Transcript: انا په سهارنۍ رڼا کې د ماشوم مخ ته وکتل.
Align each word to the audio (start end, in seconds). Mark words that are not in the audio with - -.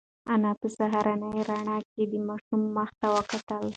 انا 0.33 0.51
په 0.59 0.67
سهارنۍ 0.77 1.39
رڼا 1.49 1.77
کې 1.91 2.03
د 2.11 2.13
ماشوم 2.27 2.61
مخ 2.75 2.89
ته 2.99 3.07
وکتل. 3.15 3.65